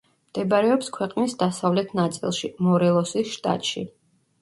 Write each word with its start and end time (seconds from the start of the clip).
მდებარეობს 0.29 0.89
ქვეყნის 0.95 1.37
დასავლეთ 1.43 1.95
ნაწილში, 2.01 2.53
მორელოსის 2.71 3.33
შტატში. 3.39 3.91